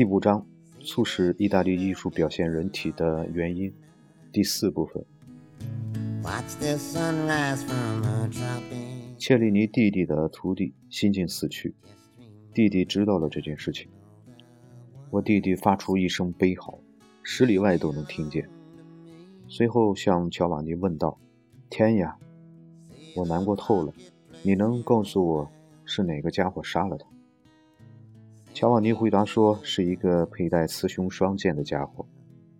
[0.00, 0.46] 第五章：
[0.80, 3.70] 促使意大利艺术表现人体的原因。
[4.32, 5.04] 第四部分。
[9.18, 11.74] 切利尼弟弟的徒弟心境死去，
[12.54, 13.90] 弟弟知道了这件事情。
[15.10, 16.78] 我弟弟发出一声悲嚎，
[17.22, 18.48] 十里外都能听见。
[19.48, 21.18] 随后向乔瓦尼问道
[21.68, 22.16] ：“天呀，
[23.14, 23.92] 我难过透了！
[24.42, 25.50] 你能告诉我
[25.84, 27.06] 是哪个家伙杀了他？”
[28.52, 32.04] 乔瓦尼回答说：“是一个佩戴雌雄双剑的家伙，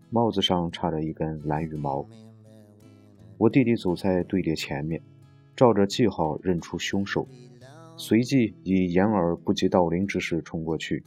[0.08, 2.06] 帽子上插着一根蓝羽毛。”
[3.36, 5.02] 我弟弟走在队列前面，
[5.56, 7.26] 照着记号认出凶手，
[7.96, 11.04] 随即以掩耳不及盗铃之势冲过去。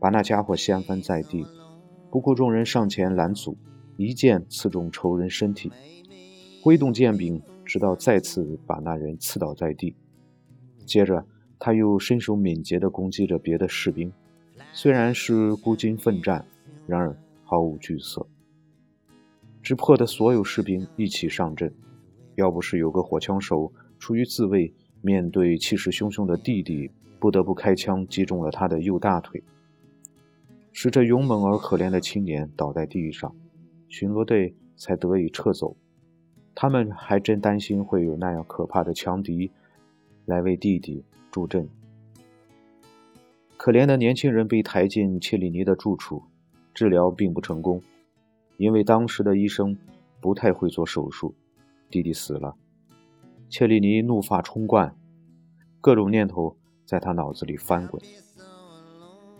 [0.00, 1.46] 把那家伙掀翻在地，
[2.10, 3.56] 不顾众人上前拦阻，
[3.96, 5.70] 一剑刺中仇人身体，
[6.60, 9.94] 挥动剑柄，直到再次把那人刺倒在地。
[10.84, 11.24] 接着，
[11.60, 14.12] 他又身手敏捷地攻击着别的士兵，
[14.74, 16.42] 虽然是孤军奋战，
[16.86, 18.26] 然而毫无惧色，
[19.62, 21.72] 只迫的所有士兵一起上阵。
[22.36, 29.42] 要不是有个火枪手出于自卫，面对气势汹汹的弟弟，不得不开枪击中了他的右大腿。
[30.72, 33.36] 使这勇猛而可怜的青年倒在地上，
[33.88, 35.76] 巡逻队才得以撤走。
[36.54, 39.50] 他们还真担心会有那样可怕的强敌
[40.24, 41.68] 来为弟弟助阵。
[43.64, 46.20] 可怜的年轻人被抬进切里尼的住处，
[46.74, 47.80] 治疗并不成功，
[48.56, 49.78] 因为当时的医生
[50.20, 51.32] 不太会做手术。
[51.88, 52.56] 弟弟死了，
[53.48, 54.92] 切里尼怒发冲冠，
[55.80, 58.02] 各种念头在他脑子里翻滚。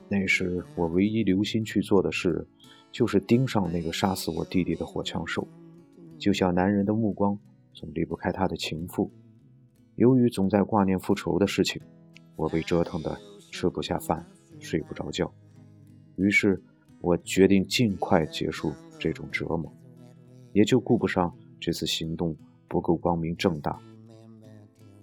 [0.08, 2.46] 那时我唯一留心去做的事，
[2.92, 5.48] 就是盯上那个杀死我弟弟的火枪手，
[6.16, 7.36] 就像男人的目光
[7.72, 9.10] 总离不开他的情妇。
[9.96, 11.82] 由于总在挂念复仇的事情，
[12.36, 13.18] 我被折腾的
[13.52, 14.26] 吃不下饭，
[14.58, 15.32] 睡不着觉。
[16.16, 16.60] 于是，
[17.00, 19.72] 我决定尽快结束这种折磨，
[20.52, 22.36] 也就顾不上这次行动
[22.66, 23.78] 不够光明正大。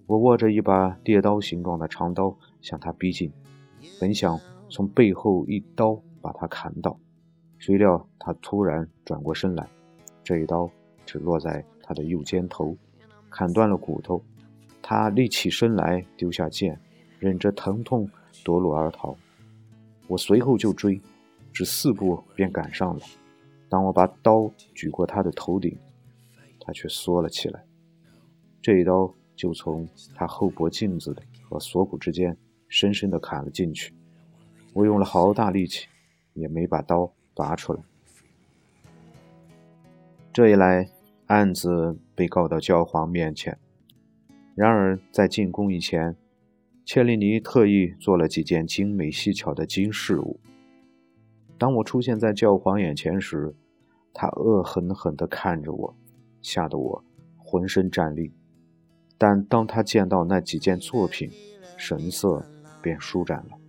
[0.06, 3.32] 我握着一把猎刀形状的长刀向他逼近，
[4.02, 4.38] 本想。
[4.72, 6.96] 从背后一刀把他砍倒，
[7.58, 9.68] 谁料他突然转过身来，
[10.24, 10.70] 这一刀
[11.08, 12.78] 只落在他的右肩头，
[13.32, 14.24] 砍断了骨头。
[14.80, 16.80] 他立起身来，丢下剑，
[17.18, 18.08] 忍着疼痛
[18.44, 19.16] 夺路而逃。
[20.08, 21.00] 我随后就追，
[21.54, 23.02] 只四步便赶上了。
[23.70, 25.78] 当我把刀举过他的头顶，
[26.60, 27.64] 他却缩了起来，
[28.62, 31.16] 这一刀就从他后脖颈子
[31.48, 32.36] 和锁骨之间
[32.68, 33.94] 深深地砍了进去。
[34.74, 35.88] 我用了好大力气，
[36.34, 37.80] 也没把刀拔出来。
[40.32, 40.90] 这一来，
[41.28, 43.58] 案子被告到教皇面前。
[44.56, 46.16] 然而，在进宫以前，
[46.92, 50.40] 切利尼特意做了几件精美细巧的金饰物。
[51.56, 53.54] 当我出现在教皇眼前时，
[54.12, 55.96] 他恶狠狠地看着我，
[56.42, 57.04] 吓得我
[57.38, 58.34] 浑身战栗。
[59.20, 61.30] 但当他见到那几件作品，
[61.78, 62.44] 神色
[62.82, 63.60] 便舒展了。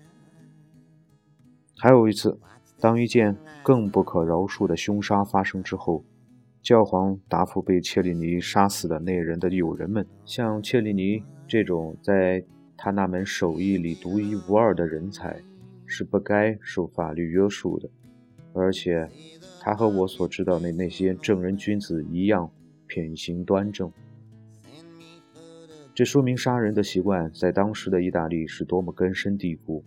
[1.76, 2.40] 还有一次，
[2.80, 6.02] 当一件更不可饶恕的凶杀发生之后，
[6.62, 12.42] 教皇答复被切利尼杀死的那人的友人们：像切利尼这种在
[12.82, 15.38] 他那门手艺里独一无二的人才，
[15.84, 17.90] 是不该受法律约束的。
[18.54, 19.06] 而且，
[19.60, 22.50] 他和我所知道的那些正人君子一样，
[22.86, 23.92] 品行端正。
[25.94, 29.84] 这说明杀人的习惯在当时的意大利是多么根深蒂固。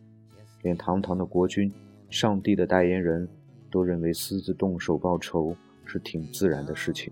[0.61, 1.73] 连堂堂的国君、
[2.11, 3.27] 上帝的代言人
[3.71, 7.11] 都认为私自动手报仇是挺自然的事情。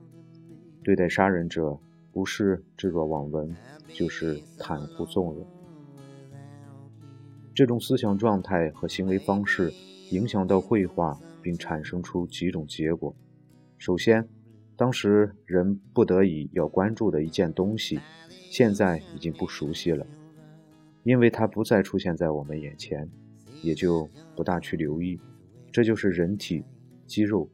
[0.84, 1.76] 对待杀人者，
[2.14, 3.56] 不是置若罔闻，
[3.92, 5.44] 就是袒护纵容。
[7.54, 9.72] 这种思想状态和行为方式
[10.12, 13.16] 影响到绘画，并产生出几种结果。
[13.78, 14.28] 首先，
[14.76, 18.00] 当时人不得已要关注的一件东西，
[18.50, 20.06] 现在已经不熟悉了，
[21.04, 23.10] 因为它不再出现在我们眼前。
[23.64, 25.20] 也就不大去留意，
[25.72, 26.64] 这就是人体
[27.06, 27.48] 肌肉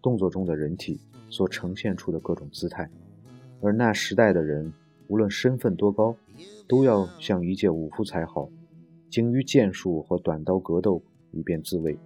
[0.00, 2.88] 动作中的人体所呈现出的各种姿态。
[3.60, 4.72] 而那时代的人，
[5.08, 6.14] 无论身份多高，
[6.68, 8.48] 都要像一介武夫才好，
[9.12, 11.98] 精于剑术和短刀格斗，以便自卫。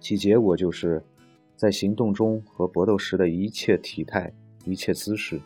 [0.00, 1.02] 其结果就是，
[1.54, 4.32] 在行动中和搏斗时的一切体态、
[4.64, 5.38] 一切姿势，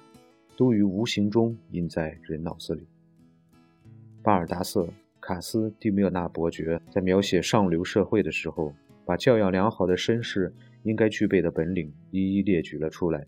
[0.57, 2.87] 都于无形中印在人脑子里。
[4.23, 4.89] 巴尔达瑟。
[5.21, 8.75] 卡斯蒂米尔纳伯爵在描写上流社会的时候，
[9.07, 13.27] 把教养良好的绅士应该具备的本领一一列举了出来。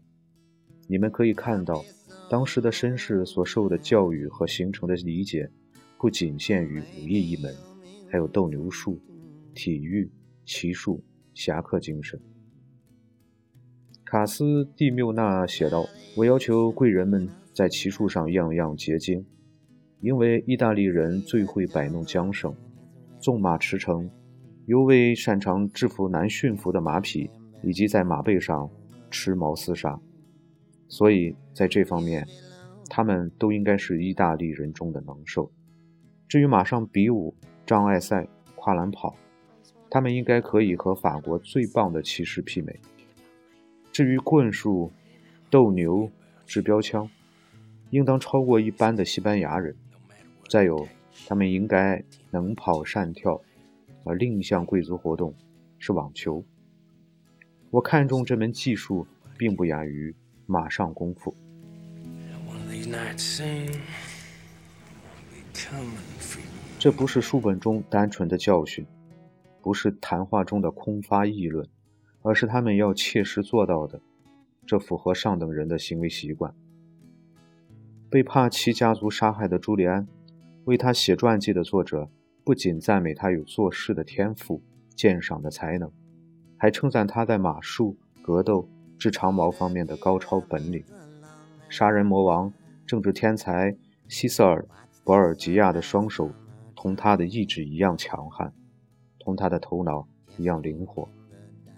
[0.87, 1.83] 你们可以看到，
[2.29, 5.51] 当时的绅士所受的教育和形成的理解，
[5.99, 7.55] 不仅限于武艺一门，
[8.11, 9.01] 还有斗牛术、
[9.55, 10.11] 体育、
[10.45, 11.03] 骑术、
[11.33, 12.21] 侠客精神。
[14.05, 19.27] 卡斯蒂缪纳写道：“我要求贵人们在骑术上样样结晶，
[20.01, 22.55] 因为意大利人最会摆弄缰绳，
[23.19, 24.09] 纵马驰骋，
[24.67, 27.29] 尤为擅长制服难驯服的马匹，
[27.63, 28.71] 以及在马背上
[29.11, 29.99] 持矛厮杀。
[30.89, 32.25] 所以在这方面，
[32.89, 35.51] 他们都应该是意大利人中的能手。
[36.29, 37.35] 至于马上比武、
[37.65, 39.17] 障碍赛、跨栏跑，
[39.89, 42.81] 他们应该可以和法国最棒的骑士媲美。”
[43.93, 44.93] 至于棍术、
[45.49, 46.11] 斗牛、
[46.45, 47.09] 掷标枪，
[47.91, 49.75] 应当超过一般的西班牙人。
[50.51, 50.87] 再有，
[51.27, 53.41] 他们应该能跑善跳。
[54.05, 55.35] 而另一项贵族活动
[55.79, 56.45] 是网球。
[57.71, 59.07] 我看中这门技术，
[59.37, 60.15] 并不亚于
[60.47, 61.35] 马上功夫。
[66.79, 68.87] 这不是书本中单纯的教训，
[69.63, 71.69] 不是谈话中的空发议论。
[72.23, 74.01] 而是他们要切实做到的，
[74.67, 76.53] 这符合上等人的行为习惯。
[78.11, 80.09] 被帕奇家族杀害的朱利安，
[80.65, 82.11] 为他写传记的作者
[82.43, 84.61] 不仅赞美他有做事的天赋、
[84.97, 85.89] 鉴赏的才能，
[86.57, 88.69] 还称赞他在马术、格斗、
[88.99, 90.85] 制长矛方面的高超本领。
[91.69, 92.53] 杀人魔王、
[92.85, 93.77] 政治天才
[94.09, 94.63] 希瑟尔·
[95.07, 96.33] 博尔吉亚的双手，
[96.75, 98.53] 同他的意志一样强悍，
[99.21, 100.05] 同他的头脑
[100.37, 101.09] 一样灵活。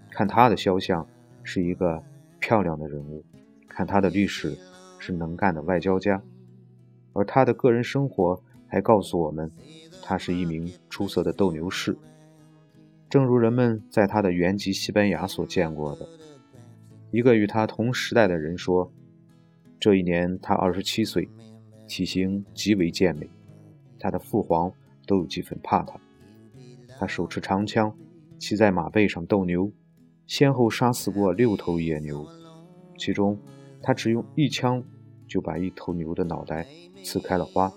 [0.09, 1.07] 看他的肖像
[1.43, 2.03] 是一个
[2.39, 3.23] 漂亮的人物，
[3.67, 4.57] 看他的历史
[4.97, 6.19] 是能干的外交家，
[7.13, 9.51] 而他的个人生活还告诉我们，
[10.01, 11.95] 他是一名出色的斗牛士。
[13.11, 16.09] 正如人们在他的原籍西班牙所见过的，
[17.11, 18.91] 一个与他同时代的人说，
[19.79, 21.29] 这一年他二十七岁，
[21.89, 23.27] 体型极为健美，
[23.99, 24.71] 他的父皇
[25.07, 25.99] 都有几分怕他。
[26.99, 27.91] 他手持长枪，
[28.37, 29.71] 骑在马背上斗牛。
[30.27, 32.27] 先后杀死过六头野牛，
[32.95, 33.39] 其中
[33.81, 34.83] 他只用一枪
[35.27, 36.67] 就把一头牛的脑袋
[37.03, 37.73] 刺开了花。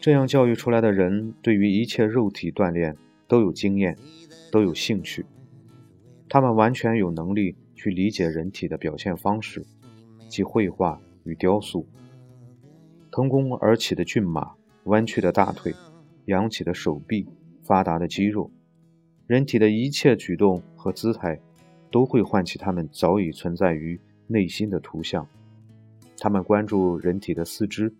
[0.00, 2.96] 这样教育出来的人，对于一切肉体锻炼
[3.28, 3.96] 都有经验，
[4.50, 5.24] 都有兴趣，
[6.28, 9.64] 他们完全有能力去理解人体的表现方式，
[10.28, 11.86] 即绘画与雕塑。
[13.10, 14.52] 腾空而起的骏马，
[14.84, 15.74] 弯曲的大腿，
[16.26, 17.26] 扬起的手臂，
[17.62, 18.50] 发达的肌肉，
[19.26, 21.40] 人体的一切举动和姿态，
[21.90, 25.26] 都会唤起他们早已存在于内心的图像。
[26.18, 27.92] 他们关注人体的四肢，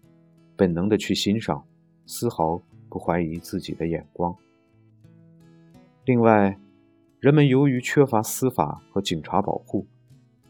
[0.55, 1.65] 本能的去欣赏，
[2.07, 4.37] 丝毫不怀疑自己的眼光。
[6.05, 6.59] 另外，
[7.19, 9.87] 人们由于缺乏司法和警察保护，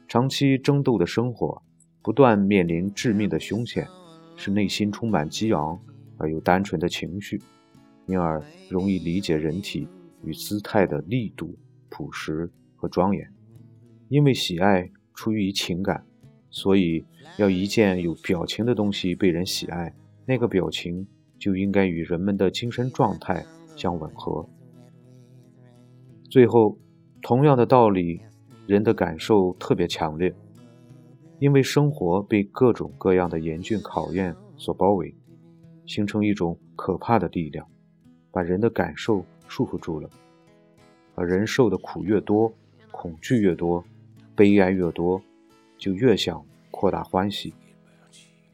[0.06, 1.62] 长期争斗的生活，
[2.02, 3.86] 不断面临致命的凶险。
[4.36, 5.78] 是内心充满激昂
[6.16, 7.42] 而又单纯的情绪，
[8.06, 9.86] 因而容易理解人体
[10.24, 11.54] 与姿态的力度、
[11.90, 13.30] 朴实和庄严。
[14.08, 16.06] 因为喜爱出于情感，
[16.48, 17.04] 所以
[17.36, 21.06] 要一件有表情的东西被人喜爱，那个表情
[21.38, 23.44] 就应该与人们的精神状态
[23.76, 24.48] 相吻合。
[26.30, 26.78] 最后，
[27.22, 28.20] 同样的道理，
[28.64, 30.32] 人的感受特别强烈。
[31.40, 35.12] 因为生活被各种各样的严峻考验所包围，
[35.86, 37.66] 形成一种可怕的力量，
[38.30, 40.08] 把人的感受束缚住了。
[41.16, 42.52] 而人受的苦越多，
[42.92, 43.82] 恐惧越多，
[44.36, 45.20] 悲哀越多，
[45.76, 47.52] 就越想扩大欢喜。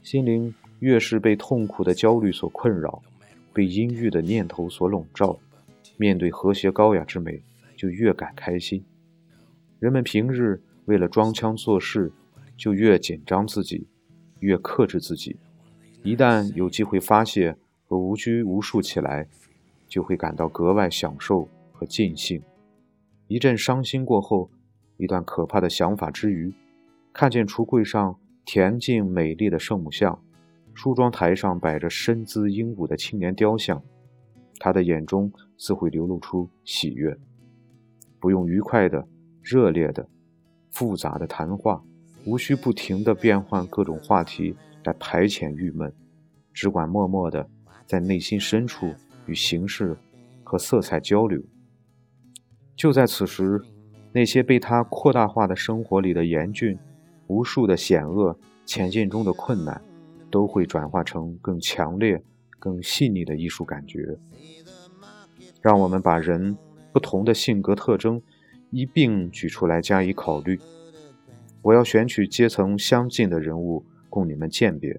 [0.03, 3.03] 心灵越是被痛苦的焦虑所困扰，
[3.53, 5.39] 被阴郁的念头所笼罩，
[5.99, 7.43] 面对和谐高雅之美，
[7.77, 8.85] 就越感开心。
[9.79, 12.11] 人们平日为了装腔作势。
[12.59, 13.87] 就越紧张自己，
[14.41, 15.37] 越克制自己。
[16.03, 17.55] 一旦有机会发泄
[17.85, 19.29] 和无拘无束起来，
[19.87, 22.43] 就会感到格外享受和尽兴。
[23.29, 24.51] 一阵伤心过后，
[24.97, 26.51] 一段可怕的想法之余，
[27.13, 30.19] 看见橱柜上恬静美丽的圣母像，
[30.73, 33.83] 梳妆台上摆着身姿英武的青年雕像，
[34.59, 37.19] 他的眼中自会流露出喜悦。
[38.21, 39.07] 不用愉快的、
[39.43, 40.09] 热烈的、
[40.71, 41.83] 复杂的谈话。
[42.25, 45.93] 无需不停的变换各种话题来排遣郁闷，
[46.53, 47.49] 只管默默地
[47.87, 48.93] 在内心深处
[49.27, 49.97] 与形式
[50.43, 51.41] 和色彩交流。
[52.75, 53.63] 就在此时，
[54.13, 56.77] 那些被他扩大化的生活里的严峻、
[57.29, 59.81] 无数的险恶、前进中的困难，
[60.29, 62.21] 都会转化成更强烈、
[62.59, 64.19] 更细腻的艺术感觉。
[65.63, 66.57] 让我们把人
[66.97, 68.23] 不同的性格特征
[68.71, 70.59] 一并举出来加以考虑。
[71.61, 74.99] 我要选取阶层相近的人物，供你们鉴别。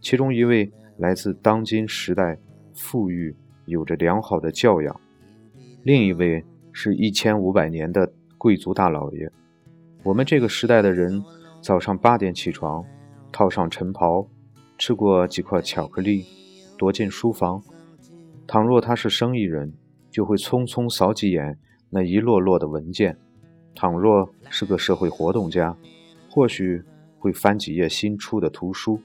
[0.00, 2.36] 其中一位来自当今时代
[2.74, 3.36] 富裕、
[3.66, 5.00] 有着良好的教养，
[5.84, 9.30] 另一位是一千五百年的贵族大老爷。
[10.02, 11.22] 我们这个时代的人，
[11.60, 12.84] 早上八点起床，
[13.30, 14.26] 套上晨袍，
[14.76, 16.24] 吃过几块巧克力，
[16.76, 17.62] 躲进书房。
[18.48, 19.72] 倘若他是生意人，
[20.12, 21.58] 就会匆匆扫几眼
[21.90, 23.14] 那一摞摞的文件；
[23.74, 25.76] 倘若是个社会活动家，
[26.30, 26.82] 或许
[27.18, 29.00] 会翻几页新出的图书。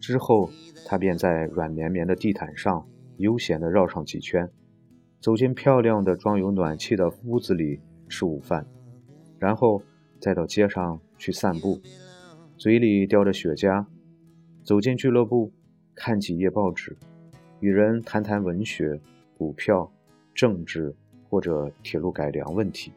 [0.00, 0.50] 之后，
[0.84, 2.86] 他便在软绵绵的地毯上
[3.18, 4.50] 悠闲地绕上几圈，
[5.20, 8.66] 走进漂亮的装有暖气的屋子里吃午饭，
[9.38, 9.80] 然后
[10.20, 11.80] 再到街上去散步，
[12.56, 13.86] 嘴里叼着雪茄，
[14.64, 15.52] 走进俱乐部
[15.94, 16.96] 看几页报纸，
[17.60, 19.00] 与人谈谈文学、
[19.36, 19.92] 股票、
[20.38, 20.94] 政治
[21.28, 22.92] 或者铁路改良问题。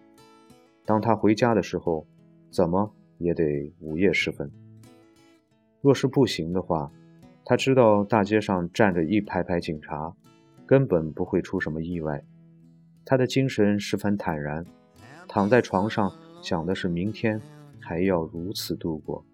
[0.86, 2.06] 当他回家的时候，
[2.52, 4.52] 怎么也得午夜时分。
[5.82, 6.92] 若是不行的话，
[7.44, 10.14] 他知道大街上站着一排排警察，
[10.68, 12.24] 根本不会出什么意外。
[13.04, 14.64] 他的精神十分坦然，
[15.28, 17.42] 躺在床上想的是明天
[17.80, 19.26] 还要如此度过。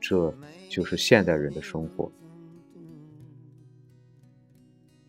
[0.00, 0.34] 这
[0.70, 2.10] 就是现代人的生活。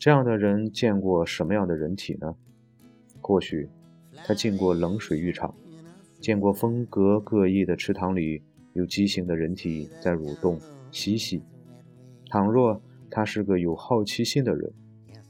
[0.06, 2.36] 这样的人见过什么样的人体呢？
[3.22, 3.68] 或许
[4.24, 5.56] 他进过冷水浴场，
[6.22, 8.44] 见过风格各异的池塘里。
[8.74, 10.60] 有畸形的人体在蠕动
[10.92, 11.42] 嬉戏。
[12.30, 14.72] 倘若他是个有好奇心的人，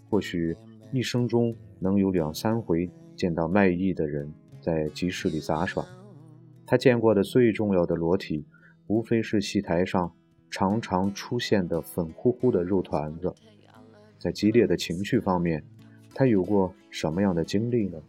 [0.10, 0.58] 或许
[0.92, 4.30] 一生中能有两三回见到卖艺的人
[4.60, 5.86] 在集市里杂耍。
[6.66, 8.46] 他见过的最重要的裸体，
[8.88, 10.14] 无非是戏台上
[10.50, 13.34] 常常出现的粉乎乎的肉团子。
[14.26, 15.64] 在激烈的情绪方面，
[16.16, 18.02] 他有过什么样的经历呢？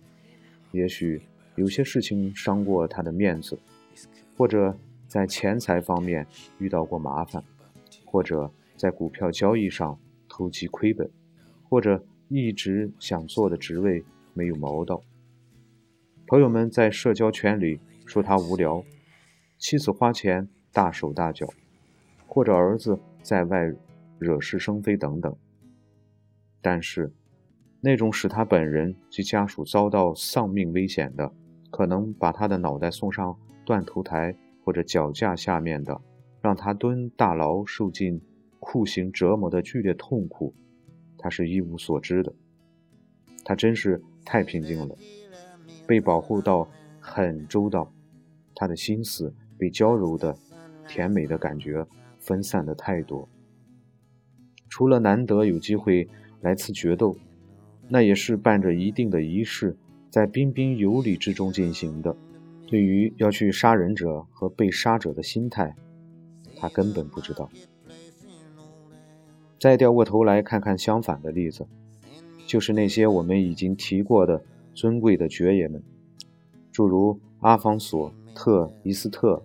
[0.73, 1.21] 也许
[1.57, 3.59] 有些事情伤过他的面子，
[4.35, 4.75] 或者。
[5.09, 6.27] 在钱财方面
[6.59, 7.43] 遇到过麻烦，
[8.05, 9.97] 或者在股票交易上
[10.29, 11.09] 投机亏本，
[11.69, 14.05] 或者一直想做的职位
[14.35, 15.01] 没有谋到。
[16.27, 18.83] 朋友们在社交圈里说他无聊，
[19.59, 21.49] 妻子花钱大手大脚，
[22.27, 23.73] 或者儿子在外
[24.19, 25.35] 惹是生非等等。
[26.61, 27.13] 但是，
[27.81, 31.33] 那种使他本人及家属遭到丧命危险的，
[31.71, 34.37] 可能把他的脑袋送上断头台。
[34.67, 36.01] 或者脚架下面的，
[36.41, 38.21] 让他蹲大牢受尽
[38.59, 40.53] 酷刑折磨的剧烈痛苦，
[41.17, 42.35] 他是一无所知的。
[43.45, 44.97] 他真是太平静了，
[45.87, 47.93] 被保护到很周到，
[48.57, 50.37] 他的心思被娇柔的、
[50.89, 51.87] 甜美的感觉
[52.19, 53.29] 分散的太多。
[54.69, 56.09] 除了难得有机会
[56.41, 57.17] 来次决斗，
[57.89, 59.77] 那也是伴着一定的仪式，
[60.11, 62.17] 在彬彬有礼之中进行的。
[62.67, 65.75] 对于要去杀人者和被杀者的心态，
[66.57, 67.49] 他根本不知道。
[69.59, 71.67] 再掉过头来看看相反的例子，
[72.47, 74.43] 就是那些我们已经提过的
[74.75, 75.83] 尊贵的爵爷们，
[76.73, 79.43] 诸如阿方索·特伊斯特、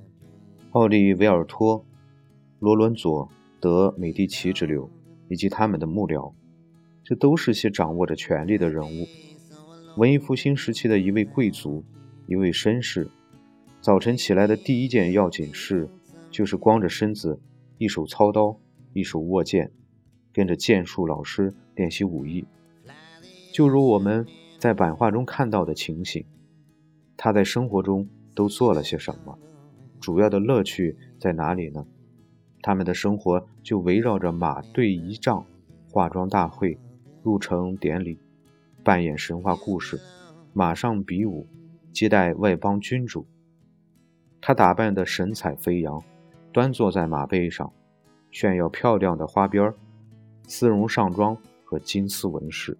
[0.71, 1.85] 奥利维尔托、
[2.59, 3.25] 罗伦佐·
[3.59, 4.89] 德美第奇之流，
[5.29, 6.33] 以及他们的幕僚，
[7.11, 9.05] 这都是些掌握着权力的人物。
[9.97, 11.83] 文艺复兴时期的一位贵族。
[12.25, 13.09] 一位绅士，
[13.81, 15.89] 早晨起来的第一件要紧事，
[16.29, 17.37] 就是光着身子，
[17.77, 18.57] 一手操刀，
[18.93, 19.73] 一手握剑，
[20.31, 22.45] 跟着剑术老师练习武艺。
[23.51, 24.25] 就如我们
[24.57, 26.23] 在版画中看到的情形，
[27.17, 29.37] 他在生活中都做了些什么？
[29.99, 31.85] 主要的乐趣在哪里呢？
[32.61, 35.45] 他们的生活就围绕着马队仪仗、
[35.89, 36.79] 化妆大会、
[37.23, 38.17] 入城典礼、
[38.83, 39.99] 扮演神话故事、
[40.53, 41.47] 马上比武。
[41.93, 43.25] 接待外邦君主，
[44.39, 46.01] 他打扮得神采飞扬，
[46.53, 47.69] 端坐在马背上，
[48.31, 49.73] 炫耀漂亮的花边、
[50.47, 52.77] 丝绒上装和金丝纹饰。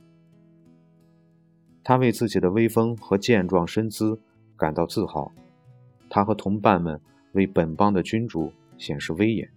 [1.84, 4.18] 他为自己的威风和健壮身姿
[4.56, 5.30] 感到自豪，
[6.10, 6.98] 他和同伴们
[7.34, 9.52] 为本邦的君主显示威严。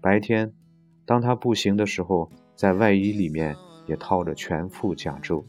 [0.00, 0.52] 白天，
[1.04, 5.44] 当他步行的时候，在外衣里面也套着全副甲胄，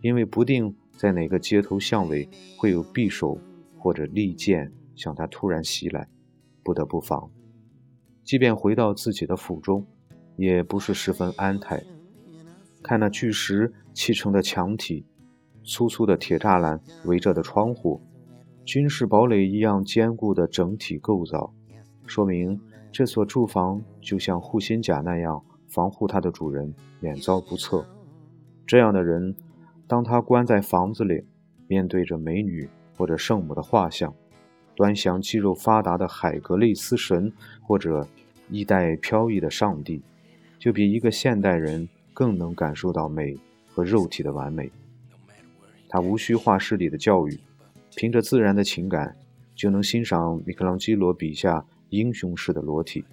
[0.00, 0.74] 因为不定。
[0.94, 3.36] 在哪个街头巷尾会有匕首
[3.78, 6.06] 或者利剑向他突然袭来，
[6.62, 7.30] 不得不防。
[8.22, 9.84] 即便回到自己的府中，
[10.36, 11.82] 也不是十分安泰。
[12.82, 15.04] 看那巨石砌成的墙体，
[15.64, 18.00] 粗粗的铁栅栏围着的窗户，
[18.64, 21.52] 军事堡垒一样坚固的整体构造，
[22.06, 22.60] 说明
[22.92, 27.84] 这所住房就像护心甲那样防护它的主人免遭不测。
[28.66, 29.34] 这样的人。
[29.88, 31.22] 当他关在房子里，
[31.66, 34.14] 面对着美女或者圣母的画像，
[34.74, 38.08] 端详肌肉发达的海格力斯神或者
[38.48, 40.00] 衣带飘逸的上帝，
[40.58, 43.36] 就比一个现代人更能感受到美
[43.68, 44.70] 和肉体的完美。
[45.90, 47.38] 他无需画室里的教育，
[47.94, 49.14] 凭着自然的情感，
[49.54, 53.04] 就能欣赏米开朗基罗笔下英雄式的裸体，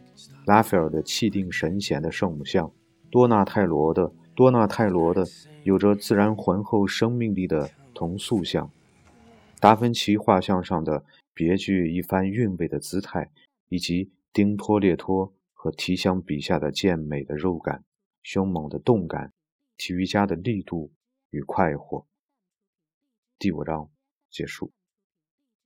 [0.46, 2.72] 拉斐尔的气定神闲的圣母像，
[3.10, 5.26] 多纳泰罗的多纳泰罗的
[5.64, 8.72] 有着自然浑厚生命力的铜塑像，
[9.60, 13.30] 达芬奇画像上的别具一番韵味的姿态，
[13.70, 17.84] 以及丁托列托和提香笔下的健美的肉感、
[18.24, 19.34] 凶猛的动感、
[19.78, 20.92] 体育家的力度
[21.30, 22.06] 与快活。
[23.38, 23.90] 第五章
[24.30, 24.72] 结束。